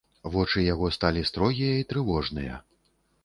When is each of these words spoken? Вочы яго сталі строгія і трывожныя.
Вочы 0.35 0.63
яго 0.73 0.89
сталі 0.95 1.21
строгія 1.31 1.75
і 1.81 1.87
трывожныя. 1.91 2.57